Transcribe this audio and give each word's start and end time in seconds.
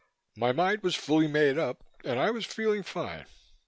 My 0.35 0.51
mind 0.51 0.81
was 0.81 0.95
fully 0.95 1.27
made 1.27 1.59
up 1.59 1.83
and 2.03 2.19
I 2.19 2.31
was 2.31 2.43
feeling 2.47 2.81
fine. 2.81 3.27